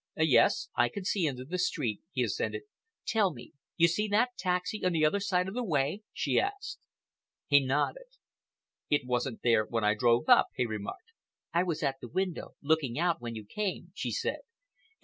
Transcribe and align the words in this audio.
"Yes, 0.17 0.69
I 0.75 0.89
can 0.89 1.05
see 1.05 1.27
into 1.27 1.45
the 1.45 1.59
street," 1.59 2.01
he 2.11 2.23
assented. 2.23 2.63
"Tell 3.05 3.31
me—you 3.31 3.87
see 3.87 4.07
that 4.07 4.31
taxi 4.35 4.83
on 4.83 4.93
the 4.93 5.05
other 5.05 5.19
side 5.19 5.47
of 5.47 5.53
the 5.53 5.63
way?" 5.63 6.01
she 6.11 6.39
asked. 6.39 6.79
He 7.45 7.63
nodded. 7.63 8.07
"It 8.89 9.05
wasn't 9.05 9.43
there 9.43 9.63
when 9.63 9.83
I 9.83 9.93
drove 9.93 10.27
up," 10.27 10.47
he 10.55 10.65
remarked. 10.65 11.11
"I 11.53 11.61
was 11.61 11.83
at 11.83 11.97
the 12.01 12.09
window, 12.09 12.55
looking 12.63 12.97
out, 12.97 13.21
when 13.21 13.35
you 13.35 13.45
came," 13.45 13.91
she 13.93 14.09
said. 14.09 14.39